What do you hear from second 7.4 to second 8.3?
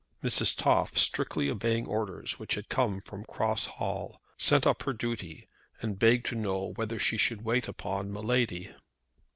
wait upon my